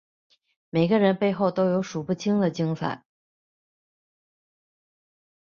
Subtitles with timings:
[0.71, 3.05] 每个人背后都有数不清的精彩